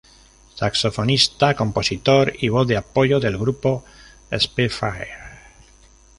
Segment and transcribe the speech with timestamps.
[0.55, 3.85] Saxofonista, compositor y voz de apoyo del grupo
[4.31, 5.11] Spitfire.